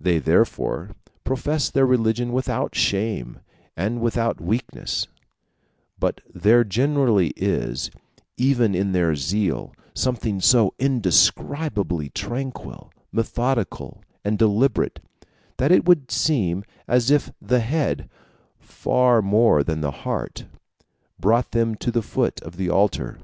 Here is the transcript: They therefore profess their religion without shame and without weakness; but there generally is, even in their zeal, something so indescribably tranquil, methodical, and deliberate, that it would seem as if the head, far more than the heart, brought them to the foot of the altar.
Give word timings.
They 0.00 0.18
therefore 0.18 0.92
profess 1.24 1.68
their 1.68 1.84
religion 1.84 2.32
without 2.32 2.74
shame 2.74 3.40
and 3.76 4.00
without 4.00 4.40
weakness; 4.40 5.08
but 5.98 6.22
there 6.32 6.64
generally 6.64 7.34
is, 7.36 7.90
even 8.38 8.74
in 8.74 8.92
their 8.92 9.14
zeal, 9.14 9.74
something 9.94 10.40
so 10.40 10.72
indescribably 10.78 12.08
tranquil, 12.08 12.90
methodical, 13.12 14.02
and 14.24 14.38
deliberate, 14.38 15.00
that 15.58 15.70
it 15.70 15.84
would 15.84 16.10
seem 16.10 16.64
as 16.88 17.10
if 17.10 17.30
the 17.38 17.60
head, 17.60 18.08
far 18.58 19.20
more 19.20 19.62
than 19.62 19.82
the 19.82 19.90
heart, 20.06 20.46
brought 21.20 21.50
them 21.50 21.74
to 21.74 21.90
the 21.90 22.00
foot 22.00 22.40
of 22.40 22.56
the 22.56 22.70
altar. 22.70 23.18